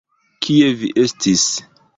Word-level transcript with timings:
Kie 0.47 0.71
vi 0.79 0.91
estis? 1.05 1.47